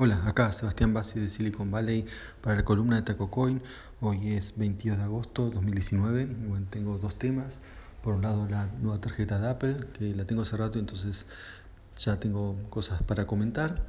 [0.00, 2.06] Hola, acá Sebastián Bassi de Silicon Valley
[2.40, 3.60] para la columna de TacoCoin.
[4.00, 6.26] Hoy es 22 de agosto de 2019.
[6.26, 7.60] Bueno, tengo dos temas.
[8.00, 11.26] Por un lado, la nueva tarjeta de Apple, que la tengo hace rato, entonces
[11.96, 13.86] ya tengo cosas para comentar.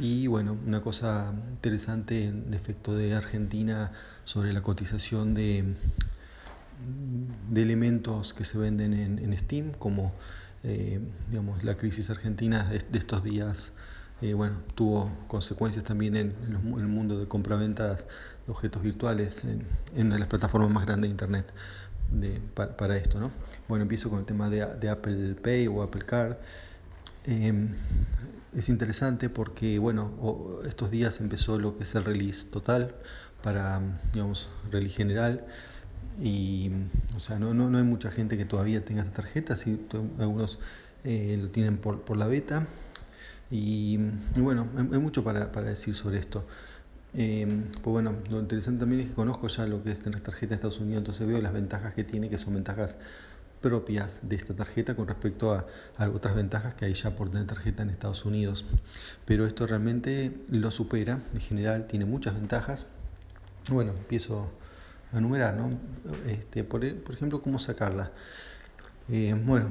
[0.00, 3.90] Y bueno, una cosa interesante en efecto de Argentina
[4.22, 5.74] sobre la cotización de,
[7.52, 10.12] elementos que se venden en, Steam, como
[10.62, 11.00] eh,
[11.30, 13.72] digamos, la crisis argentina de estos días
[14.22, 18.04] eh, bueno, tuvo consecuencias también en, el mundo de compraventas
[18.46, 19.66] de objetos virtuales en,
[19.96, 21.52] en las plataformas más grandes de Internet
[22.54, 23.18] para, esto.
[23.18, 23.30] ¿no?
[23.68, 26.36] Bueno, empiezo con el tema de, Apple Pay o Apple Card.
[27.24, 27.74] Em,
[28.56, 32.94] es interesante porque, bueno, estos días empezó lo que es el release total
[33.42, 33.80] para,
[34.12, 35.44] digamos, release general.
[36.20, 36.70] Y,
[37.16, 39.86] o sea, no, no, no hay mucha gente que todavía tenga esta tarjeta, sí,
[40.18, 40.58] algunos
[41.04, 42.66] eh, lo tienen por, por la beta
[43.54, 43.98] y,
[44.38, 46.46] bueno, hay, mucho para, decir sobre esto.
[47.12, 50.48] Eh, pues bueno, lo interesante también es que conozco ya lo que es tener tarjeta
[50.48, 52.96] de Estados Unidos, entonces veo las ventajas que tiene, que son ventajas
[53.60, 55.66] propias de esta tarjeta con respecto a,
[56.08, 58.64] otras ventajas que hay ya por tener tarjeta en Estados Unidos.
[59.26, 62.86] Pero esto realmente lo supera, en general tiene muchas ventajas.
[63.70, 64.50] Bueno, empiezo
[65.12, 65.78] a enumerar, ¿no?
[66.26, 68.12] Este, por, por ejemplo, cómo sacarla.
[69.08, 69.70] Eh, bueno,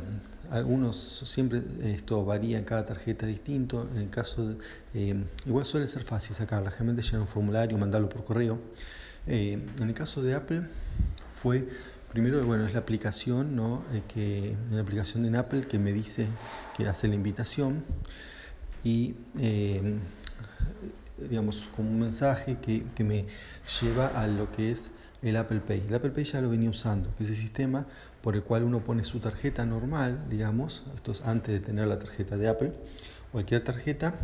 [0.50, 3.88] algunos siempre esto varía en cada tarjeta distinto.
[3.94, 4.58] En el caso de,
[4.94, 8.59] eh, igual suele ser fácil sacarla, generalmente llenar un formulario, mandarlo por correo.
[9.28, 10.64] Eh, en el caso de Apple
[11.42, 11.68] fue
[12.12, 13.86] primero bueno es la aplicación, ¿no?
[14.14, 16.28] que la aplicación en Apple que me dice
[16.76, 17.86] que hace la invitación
[18.84, 19.16] y
[21.18, 23.28] digamos como un mensaje que, que me
[23.80, 24.92] lleva a lo que es
[25.22, 25.84] el Apple Pay.
[25.88, 27.86] El Apple Pay ya lo venía usando, que es el sistema
[28.22, 32.00] por el cual uno pone su tarjeta normal, digamos, esto es antes de tener la
[32.00, 32.74] tarjeta de Apple,
[33.32, 34.16] cualquier tarjeta,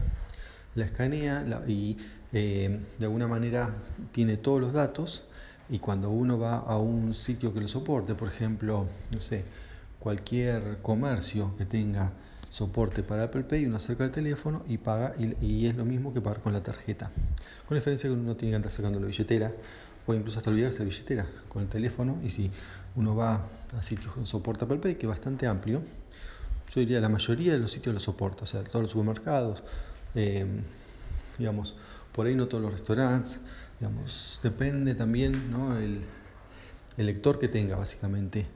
[0.76, 1.98] la escanea y
[2.34, 3.74] eh, de alguna manera
[4.12, 5.24] tiene todos los datos
[5.70, 9.44] y cuando uno va a un sitio que lo soporte, por ejemplo, no sé,
[10.00, 12.12] cualquier comercio que tenga
[12.50, 16.22] soporte para Apple Pay, uno acerca el teléfono y paga y, es lo mismo que
[16.22, 17.12] pagar con la tarjeta.
[17.68, 19.52] Con la diferencia que uno tiene que andar sacando la billetera
[20.08, 22.50] o incluso hasta olvidarse la billetera con el teléfono y si
[22.96, 23.46] uno va
[23.78, 25.82] a sitios con soporte Apple Pay, que es bastante amplio,
[26.70, 29.64] yo diría la mayoría de los sitios lo soporta, o sea, todos los supermercados,
[30.16, 30.46] eh,
[31.38, 31.76] digamos,
[32.14, 33.40] por ahí no todos los restaurantes,
[33.80, 35.78] digamos, depende también ¿no?
[35.78, 36.02] el,
[36.98, 38.48] el lector que tenga básicamente.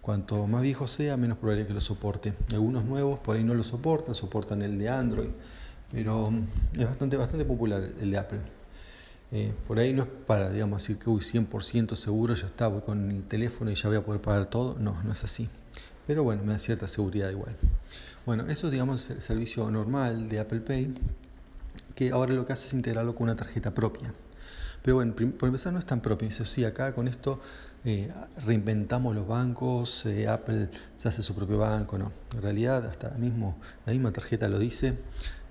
[0.00, 2.32] Cuanto más viejo sea, menos probabilidad que lo soporte.
[2.52, 5.28] Algunos nuevos por ahí no lo soportan, soportan el de Android,
[5.92, 6.32] pero
[6.78, 8.57] es bastante, bastante popular el de Apple.
[9.30, 12.80] Eh, por ahí no es para, digamos, decir que uy, 100% seguro, ya está, voy
[12.80, 14.76] con el teléfono y ya voy a poder pagar todo.
[14.78, 15.48] No, no es así.
[16.06, 17.56] Pero bueno, me da cierta seguridad igual.
[18.24, 20.94] Bueno, eso es, digamos, el servicio normal de Apple Pay,
[21.94, 24.12] que ahora lo que hace es integrarlo con una tarjeta propia.
[24.82, 26.28] Pero bueno, por empezar no es tan propio.
[26.28, 27.40] Dice, sí, acá con esto
[27.84, 28.12] eh,
[28.44, 31.98] reinventamos los bancos, eh, Apple se hace su propio banco.
[31.98, 34.96] No, en realidad hasta mismo la misma tarjeta lo dice.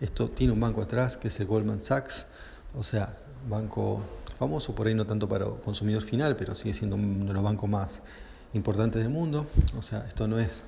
[0.02, 2.26] Esto tiene un banco atrás que es el Goldman Sachs.
[2.74, 3.18] O sea,
[3.50, 4.02] banco
[4.38, 7.70] famoso, por ahí no tanto para consumidor final, pero sigue siendo uno de los bancos
[7.70, 8.02] más
[8.54, 9.48] importantes del mundo.
[9.78, 10.64] O sea, esto no es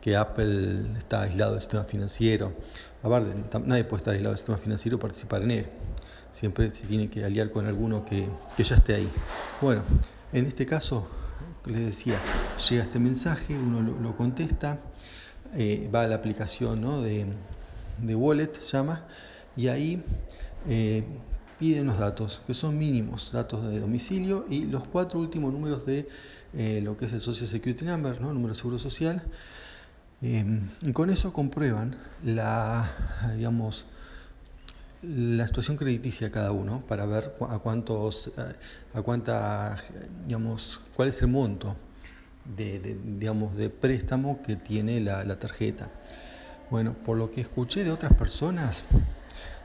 [0.00, 2.52] que Apple está aislado del sistema financiero.
[3.02, 3.34] Aparte,
[3.64, 5.66] nadie puede estar aislado del sistema financiero y participar en él.
[6.32, 9.10] Siempre se tiene que aliar con alguno que, ya esté ahí.
[9.60, 9.82] Bueno,
[10.32, 11.08] en este caso,
[11.66, 12.18] les decía,
[12.68, 14.78] llega este mensaje, uno lo, contesta,
[15.54, 17.00] eh, va a la aplicación ¿no?
[17.02, 17.26] de,
[18.00, 19.04] de Wallet, se llama,
[19.56, 20.02] y ahí
[20.68, 21.04] eh,
[21.58, 26.08] piden los datos, que son mínimos, datos de domicilio y los cuatro últimos números de
[26.54, 28.32] eh, lo que es el Social Security Number, ¿no?
[28.32, 29.22] número de seguro social.
[30.22, 32.90] Eh, y con eso comprueban la,
[33.36, 33.86] digamos,
[35.02, 38.32] la situación crediticia de cada uno para ver a cuántos,
[38.94, 39.76] a cuánta,
[40.26, 41.76] digamos, cuál es el monto
[42.56, 45.90] de, digamos, de préstamo que tiene la, la tarjeta.
[46.70, 48.84] Bueno, por lo que escuché de otras personas,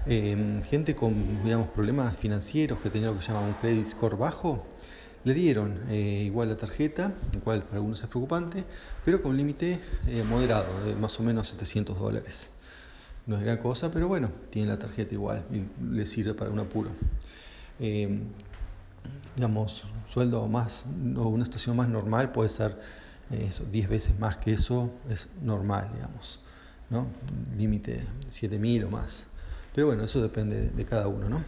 [0.06, 4.18] Em, gente con digamos, problemas financieros que tenía lo que se llama un credit score
[4.18, 4.68] bajo,
[5.24, 8.66] le dieron eh, igual la tarjeta, lo cual para algunos es preocupante,
[9.06, 12.52] pero con un límite eh, moderado, de más o menos 700 dólares.
[13.26, 16.60] No es gran cosa, pero bueno, tiene la tarjeta igual y le sirve para un
[16.60, 16.92] apuro.
[17.80, 18.24] Em,
[19.36, 20.86] digamos, sueldo más
[21.16, 22.78] o una situación más normal puede ser
[23.32, 26.42] eh, eso, 10 veces más que eso es normal, digamos,
[26.90, 27.08] ¿no?
[27.58, 29.26] Límite 7000 o más.
[29.74, 31.44] Pero bueno, eso depende de cada uno, ¿no?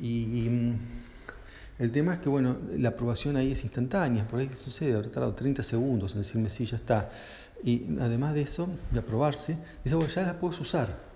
[0.00, 0.78] Y, mm,
[1.78, 5.10] el tema es que, bueno, la aprobación ahí es instantánea, por ahí que sucede, habrá
[5.10, 7.10] tardado 30 segundos en decirme sí, ya está.
[7.64, 11.10] Y además de eso, de aprobarse, dice, bueno, ya la puedes usar.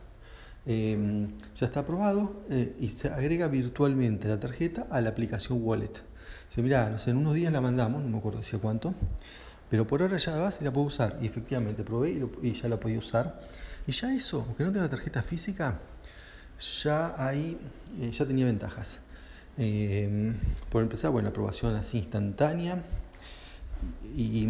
[0.69, 5.93] em, ya está aprobado eh, y se agrega virtualmente la tarjeta a la aplicación Wallet.
[6.49, 8.95] Dice, mira, no sé, en unos días la mandamos, no me acuerdo decía cuánto,
[9.71, 11.19] pero por ahora ya vas y la puedo usar.
[11.21, 13.41] Y efectivamente probé y, ya la podía usar.
[13.87, 15.81] Y ya eso, aunque no tenga tarjeta física,
[16.83, 17.59] ya ahí
[18.01, 19.01] eh, ya tenía ventajas.
[19.59, 20.35] Em,
[20.71, 22.83] por empezar, bueno, aprobación así instantánea
[24.15, 24.49] y,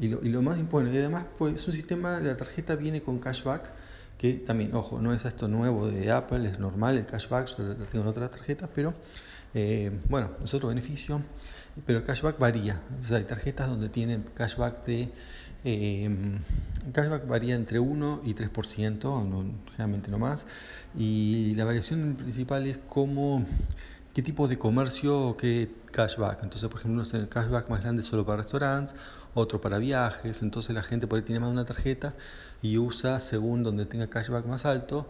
[0.00, 3.72] y, lo, más importante, y además pues, es un sistema, la tarjeta viene con cashback,
[4.18, 7.74] que también, ojo, no es esto nuevo de Apple, es normal el cashback, yo lo
[7.74, 8.94] tengo en otras tarjetas, pero
[9.54, 11.22] eh, bueno, es otro beneficio,
[11.86, 15.10] pero el cashback varía, o sea, hay tarjetas donde tienen cashback de
[15.64, 16.10] eh,
[16.92, 20.46] cashback varía entre 1 y 3%, no, generalmente no más.
[20.96, 23.44] Y la variación principal es cómo,
[24.14, 26.42] qué tipo de comercio o qué cashback.
[26.42, 28.96] Entonces, por ejemplo, uno el cashback más grande solo para restaurantes,
[29.34, 30.42] otro para viajes.
[30.42, 32.14] Entonces, la gente por ahí tiene más de una tarjeta
[32.60, 35.08] y usa según donde tenga cashback más alto.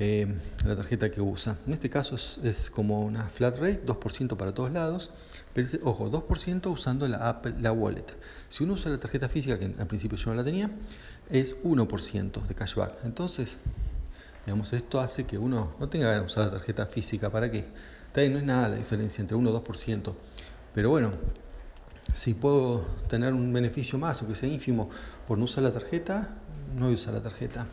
[0.00, 0.32] Eh,
[0.64, 1.58] la tarjeta que usa.
[1.66, 5.10] En este caso es, como una flat rate, 2% para todos lados,
[5.52, 8.06] pero ojo, 2% usando la Apple, la wallet.
[8.48, 10.70] Si uno usa la tarjeta física, que al principio yo no la tenía,
[11.30, 13.04] es 1% de cashback.
[13.04, 13.58] Entonces,
[14.46, 17.30] digamos, esto hace que uno no tenga que usar la tarjeta física.
[17.30, 17.66] ¿Para qué?
[18.14, 20.14] No es nada la diferencia entre 1 y 2%.
[20.74, 21.12] Pero bueno,
[22.14, 24.90] si puedo tener un beneficio más, o que sea ínfimo,
[25.26, 26.36] por no usar la tarjeta,
[26.76, 27.66] no voy a usar la tarjeta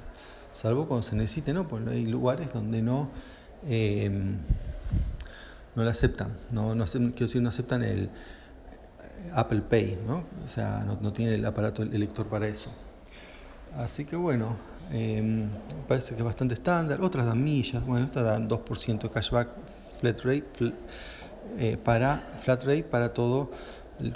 [0.56, 1.68] salvo cuando se necesite, ¿no?
[1.68, 3.10] Porque hay lugares donde no,
[3.68, 4.10] eh,
[5.76, 8.10] no la aceptan, no, no, quiero decir, no aceptan el
[9.34, 10.24] Apple Pay, ¿no?
[10.44, 12.72] O sea, no, tiene el aparato el lector para eso.
[13.78, 14.56] Así que bueno,
[14.94, 15.46] eh,
[15.90, 17.02] parece que es bastante estándar.
[17.02, 19.50] Otras dan millas, bueno, esta dan 2% de cashback
[20.00, 20.74] flat rate,
[21.60, 23.52] eh, para, flat rate para todo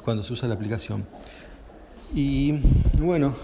[0.06, 1.06] cuando se usa la aplicación.
[2.14, 2.54] Y
[2.98, 3.36] bueno,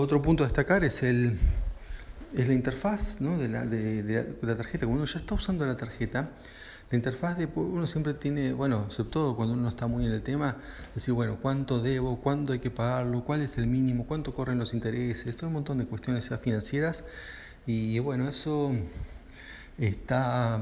[0.00, 1.36] otro punto a destacar es, el,
[2.34, 4.86] es la interfaz de, la, de, la, tarjeta.
[4.86, 6.30] Cuando uno ya está usando la tarjeta,
[6.90, 10.22] la interfaz de uno siempre tiene, bueno, sobre todo cuando uno está muy en el
[10.22, 10.56] tema,
[10.94, 14.74] decir, bueno, cuánto debo, cuándo hay que pagarlo, cuál es el mínimo, cuánto corren los
[14.74, 17.04] intereses, todo un montón de cuestiones financieras.
[17.66, 18.72] Y bueno, eso
[19.78, 20.60] está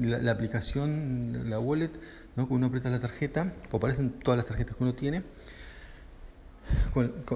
[0.00, 1.92] la, la aplicación, la wallet,
[2.36, 2.48] ¿no?
[2.48, 5.22] cuando uno aprieta la tarjeta, aparecen todas las tarjetas que uno tiene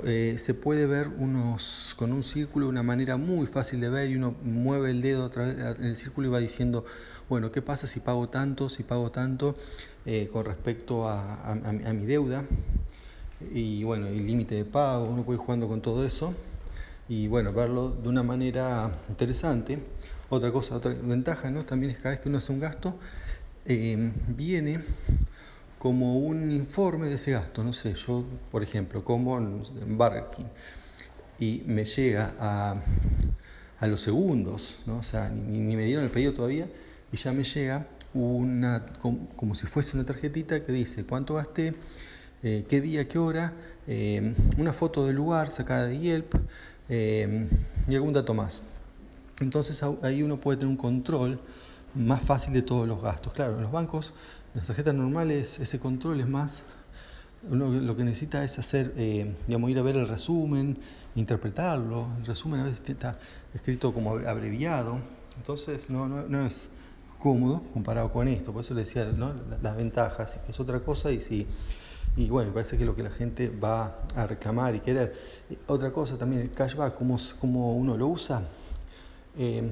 [0.04, 4.16] eh, se puede ver unos con un círculo una manera muy fácil de ver y
[4.16, 6.84] uno mueve el dedo en el círculo y va diciendo,
[7.28, 9.54] bueno, ¿qué pasa si pago tanto, si pago tanto
[10.06, 11.54] eh, con respecto a,
[11.94, 12.44] mi deuda?
[13.52, 16.34] Y bueno, el límite de pago, uno puede ir jugando con todo eso
[17.08, 19.78] y bueno, verlo de una manera interesante.
[20.28, 21.52] Otra cosa, otra ventaja.
[21.64, 22.98] También es cada vez que uno hace un gasto,
[23.66, 24.80] eh, viene
[25.82, 27.64] como un informe de ese gasto.
[27.64, 30.44] No sé, yo, por ejemplo, como en Burger King
[31.40, 32.80] y me llega a,
[33.80, 34.98] a los segundos, ¿no?
[34.98, 36.68] o sea, ni, me dieron el pedido todavía
[37.10, 41.74] y ya me llega una, como, si fuese una tarjetita que dice cuánto gasté,
[42.44, 43.52] eh, qué día, qué hora,
[43.88, 46.32] eh, una foto del lugar sacada de Yelp
[46.90, 47.48] eh,
[47.88, 48.62] y algún dato más.
[49.40, 51.40] Entonces ahí uno puede tener un control
[51.96, 53.32] más fácil de todos los gastos.
[53.32, 54.14] Claro, los bancos
[54.54, 56.62] las tarjetas normales ese control es más,
[57.48, 60.78] uno lo que necesita es hacer, eh, digamos, ir a ver el resumen,
[61.14, 62.08] interpretarlo.
[62.18, 63.18] El resumen a veces está
[63.54, 64.98] escrito como abreviado,
[65.36, 66.68] entonces no, no, no es
[67.18, 68.52] cómodo comparado con esto.
[68.52, 69.34] Por eso le decía ¿no?
[69.62, 71.46] las ventajas, es otra cosa y si
[72.14, 75.14] y bueno, parece que lo que la gente va a reclamar y querer.
[75.66, 78.42] Otra cosa también, el cashback, cómo, cómo uno lo usa.
[79.38, 79.62] Eh,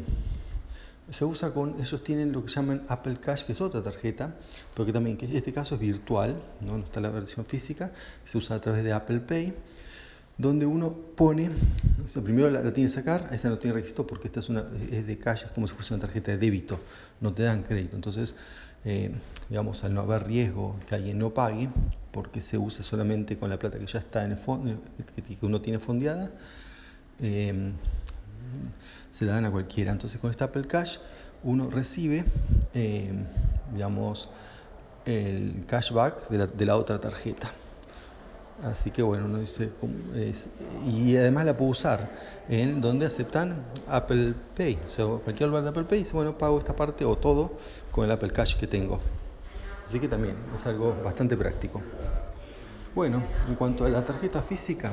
[1.10, 4.34] se usa con, ellos tienen lo que llaman Apple Cash, que es otra tarjeta,
[4.74, 7.92] porque también que este caso es virtual, no está la versión física,
[8.24, 9.54] se usa a través de Apple Pay,
[10.38, 11.50] donde uno pone,
[12.24, 15.18] primero la, tiene que sacar, esta no tiene requisito porque esta es, una, es de
[15.18, 16.80] cash, es como si fuese una tarjeta de débito,
[17.20, 18.34] no te dan crédito, entonces,
[18.84, 19.10] eh,
[19.48, 21.68] digamos, al no haber riesgo que alguien no pague,
[22.12, 24.80] porque se usa solamente con la plata que ya está en el fondo,
[25.14, 26.30] que, uno tiene fondeada,
[27.18, 27.72] eh,
[29.10, 29.92] se la dan a cualquiera.
[29.92, 30.98] Entonces con esta Apple Cash
[31.42, 32.24] uno recibe,
[32.74, 33.12] eh,
[33.72, 34.28] digamos,
[35.06, 37.50] el cashback de la, de la, otra tarjeta.
[38.62, 39.70] Así que bueno, uno dice,
[40.84, 42.10] y además la puedo usar
[42.48, 44.78] en donde aceptan Apple Pay.
[44.84, 47.52] O sea, cualquier lugar de Apple Pay dice, bueno, pago esta parte o todo
[47.90, 49.00] con el Apple Cash que tengo.
[49.86, 51.80] Así que también es algo bastante práctico.
[52.94, 54.92] Bueno, en cuanto a la tarjeta física,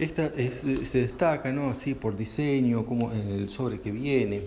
[0.00, 1.70] esta se destaca, ¿no?
[1.70, 4.44] Así por diseño, como en el sobre que viene.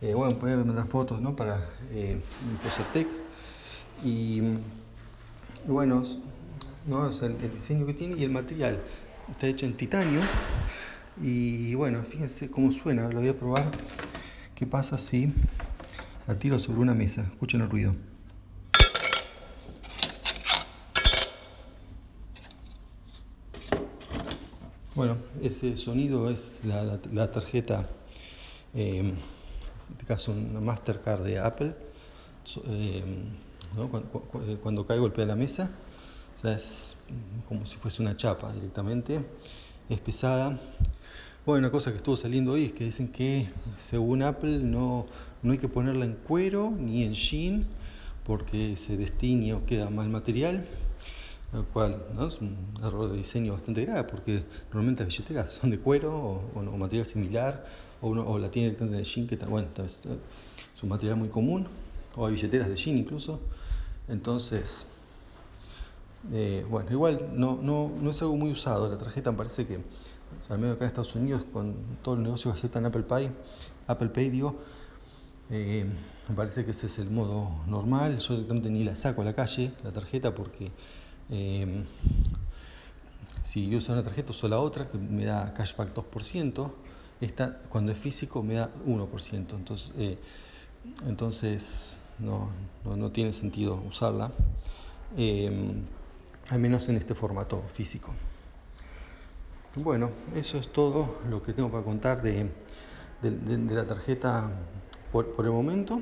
[0.00, 1.34] Eh, bueno, puede mandar fotos, ¿no?
[1.34, 2.20] Para eh,
[4.04, 4.42] Y
[5.66, 6.02] bueno,
[6.86, 7.08] ¿no?
[7.08, 8.78] el, diseño que tiene y el material.
[9.30, 10.20] está hecha en titanio.
[11.22, 13.70] Y bueno, fíjense cómo suena, lo voy a probar.
[14.54, 15.32] ¿Qué pasa si
[16.26, 17.22] la tiro sobre una mesa?
[17.22, 17.94] Escuchen el ruido.
[24.94, 27.88] Bueno, ese sonido es la, tarjeta,
[28.74, 29.16] eh, en
[29.90, 31.74] este caso una Mastercard de Apple,
[32.68, 33.02] eh,
[33.90, 34.08] cuando,
[34.62, 35.72] cuando, cae golpea la mesa,
[36.36, 36.96] o sea, es
[37.48, 39.26] como si fuese una chapa directamente,
[39.88, 40.60] es pesada.
[41.44, 43.48] Bueno, una cosa que estuvo saliendo hoy es que dicen que
[43.78, 45.06] según Apple no,
[45.42, 47.66] no hay que ponerla en cuero ni en jean
[48.24, 50.68] porque se destiñe o queda mal material
[51.54, 52.26] lo cual ¿no?
[52.26, 56.76] es un error de diseño bastante grave porque normalmente las billeteras son de cuero o,
[56.76, 57.64] material similar
[58.00, 60.00] o, la tiene directamente de jean que está, bueno, es,
[60.82, 61.66] un material muy común
[62.16, 63.40] o hay billeteras de jean incluso
[64.08, 64.86] entonces
[66.32, 69.78] eh, bueno igual no, no, no es algo muy usado la tarjeta me parece que
[70.50, 73.30] al menos acá en Estados Unidos con todo el negocio que aceptan Apple Pay
[73.86, 74.56] Apple Pay digo
[75.50, 75.86] eh,
[76.28, 79.34] me parece que ese es el modo normal yo directamente ni la saco a la
[79.34, 80.72] calle la tarjeta porque
[81.30, 81.84] eh,
[83.42, 86.70] si uso una tarjeta uso la otra que me da cashback 2%,
[87.20, 90.18] esta cuando es físico me da 1%, entonces, eh,
[91.06, 92.50] entonces no,
[92.84, 94.32] no, tiene sentido usarla,
[95.16, 95.72] eh,
[96.50, 98.12] al menos en este formato físico.
[99.76, 102.48] Bueno, eso es todo lo que tengo para contar de,
[103.22, 104.50] de, la tarjeta
[105.10, 106.00] por, por el momento.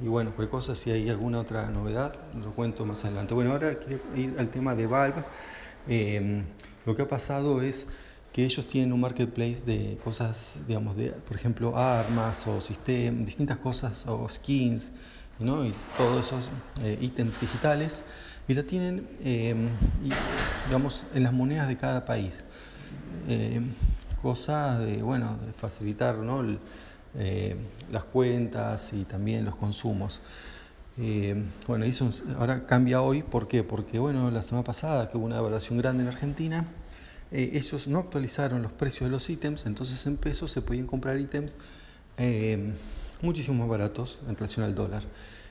[0.00, 3.34] Y bueno, cualquier cosa, si hay alguna otra novedad, lo cuento más adelante.
[3.34, 5.24] Bueno, ahora quiero ir al tema de Valve.
[5.86, 6.46] Em,
[6.86, 7.86] lo que ha pasado es
[8.32, 13.58] que ellos tienen un marketplace de cosas, digamos, de, por ejemplo, armas o sistemas, distintas
[13.58, 14.92] cosas, o skins,
[15.38, 15.66] ¿no?
[15.66, 18.04] y todos esos eh, ítems digitales,
[18.48, 19.76] y lo tienen, em,
[20.64, 22.42] digamos, en las monedas de cada país.
[23.28, 23.74] Em,
[24.22, 26.42] cosa de, bueno, de facilitar, ¿no?
[27.18, 27.56] Eh,
[27.90, 30.20] las cuentas y también los consumos.
[30.96, 33.64] Eh, bueno, eso ahora cambia hoy, ¿por qué?
[33.64, 36.66] Porque bueno, la semana pasada que hubo una evaluación grande en Argentina,
[37.32, 41.18] eh, ellos no actualizaron los precios de los ítems, entonces en pesos se podían comprar
[41.18, 41.56] ítems
[43.22, 45.02] muchísimo más baratos en relación al dólar.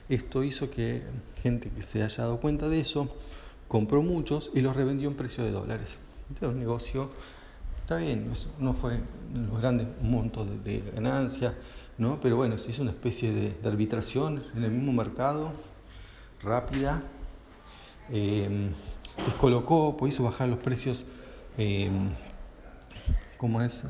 [0.08, 1.02] Esto hizo que
[1.42, 3.14] gente que se haya dado cuenta de eso
[3.66, 5.98] compró muchos y los revendió en precio de dólares.
[6.32, 7.10] Este es un negocio
[7.90, 8.30] Está bien,
[8.60, 9.00] no fue
[9.34, 11.56] los grandes montos de, de, ganancia,
[11.98, 12.20] ¿no?
[12.20, 15.52] pero bueno, se hizo una especie de, arbitración en el mismo mercado,
[16.40, 17.02] rápida,
[18.12, 18.70] eh,
[19.26, 21.04] descolocó, pues hizo bajar los precios,
[21.58, 21.90] eh,
[23.36, 23.84] como es,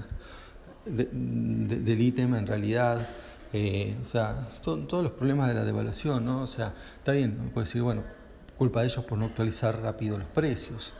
[0.86, 3.06] del ítem en realidad.
[3.52, 6.44] Eh, o sea, todos los problemas de la devaluación, ¿no?
[6.44, 8.02] O sea, está bien, puede decir, bueno,
[8.56, 10.94] culpa de ellos por no actualizar rápido los precios.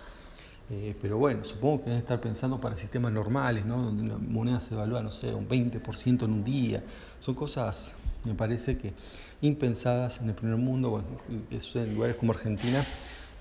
[0.70, 3.82] Eh, pero bueno, supongo que deben estar pensando para sistemas normales, ¿no?
[3.82, 6.82] donde una moneda se evalúa, no sé, un 20% en un día.
[7.18, 8.92] Son cosas, me parece que
[9.42, 12.86] impensadas en el primer mundo, bueno, en lugares como Argentina.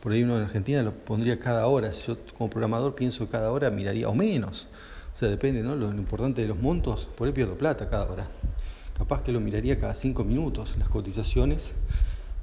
[0.02, 1.92] Por ahí uno en Argentina lo pondría cada hora.
[1.92, 4.68] Si yo como programador pienso cada hora miraría, o menos.
[5.14, 5.76] O sea, depende, ¿no?
[5.76, 8.28] Lo, importante de los montos, por ahí pierdo plata cada hora.
[8.98, 11.74] Capaz que lo miraría cada cinco minutos, las cotizaciones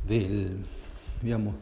[0.07, 0.59] del,
[1.23, 1.55] digamos,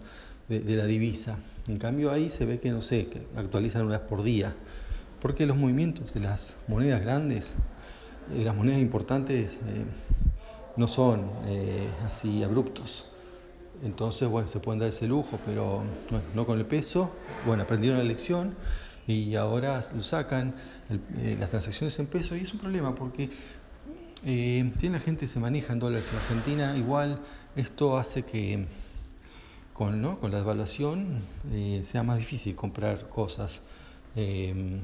[0.49, 1.38] de, la divisa.
[1.68, 4.54] En cambio ahí se ve que, no sé, que actualizan una vez por día,
[5.21, 7.54] porque los movimientos de las monedas grandes,
[8.35, 9.85] de las monedas importantes, eh,
[10.76, 13.06] no son eh, así abruptos.
[13.83, 15.85] Entonces, bueno, se pueden dar ese lujo, pero
[16.35, 17.11] no con el peso.
[17.47, 18.54] Bueno, aprendieron la lección
[19.06, 20.54] y ahora lo sacan
[21.18, 23.30] eh, las transacciones en peso y es un problema porque
[24.25, 27.21] eh, si la gente se maneja en dólares en Argentina, igual
[27.56, 28.66] esto hace que
[29.75, 30.19] con, ¿no?
[30.21, 31.19] con la devaluación
[31.52, 33.61] eh, sea más difícil comprar cosas.
[34.16, 34.81] Em,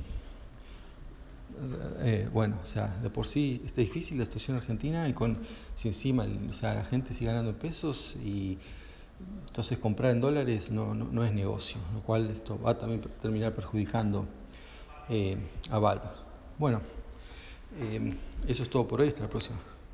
[2.00, 5.38] eh, bueno, o sea, de por sí está difícil la situación argentina y con
[5.76, 8.58] si encima o sea, la gente sigue ganando en pesos y
[9.46, 14.26] entonces comprar en dólares no, no, es negocio, lo cual esto va a terminar perjudicando
[15.08, 15.36] eh,
[15.70, 16.04] a Valve.
[16.58, 16.80] Bueno,
[17.80, 18.12] em,
[18.48, 19.69] eso es todo por hoy, hasta la próxima.